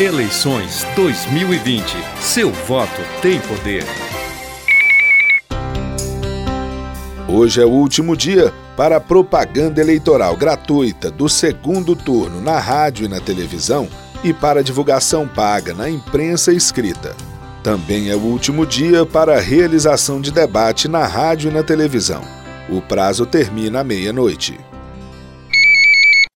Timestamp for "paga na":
15.28-15.88